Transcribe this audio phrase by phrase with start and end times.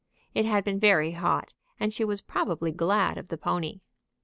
[0.33, 3.81] It had been very hot, and she was probably glad of the pony.